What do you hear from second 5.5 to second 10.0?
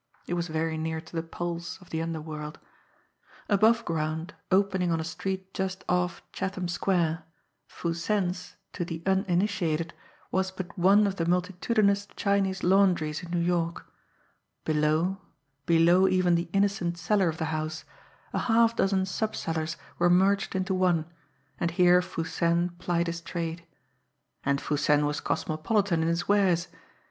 just off Chatham Square, Foo Sen's, to the uninitiated,